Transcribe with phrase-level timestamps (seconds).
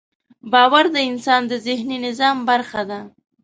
[0.51, 2.99] باور د انسان د ذهني نظام برخه ده.